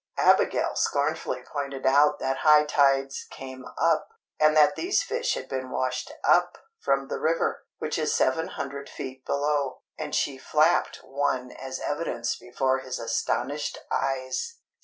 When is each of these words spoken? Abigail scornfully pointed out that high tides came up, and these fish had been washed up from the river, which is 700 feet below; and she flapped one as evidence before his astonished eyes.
Abigail 0.17 0.75
scornfully 0.75 1.43
pointed 1.43 1.85
out 1.85 2.17
that 2.17 2.37
high 2.37 2.63
tides 2.63 3.27
came 3.29 3.65
up, 3.77 4.09
and 4.39 4.57
these 4.75 5.03
fish 5.03 5.35
had 5.35 5.47
been 5.47 5.69
washed 5.69 6.11
up 6.23 6.57
from 6.79 7.07
the 7.07 7.19
river, 7.19 7.67
which 7.77 7.99
is 7.99 8.11
700 8.15 8.89
feet 8.89 9.23
below; 9.27 9.83
and 9.99 10.15
she 10.15 10.39
flapped 10.39 11.03
one 11.03 11.51
as 11.51 11.79
evidence 11.79 12.35
before 12.35 12.79
his 12.79 12.97
astonished 12.97 13.77
eyes. 13.91 14.55